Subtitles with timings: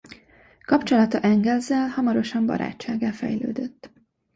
[0.65, 3.91] Kapcsolata Engelssel hamarosan barátsággá fejlődött.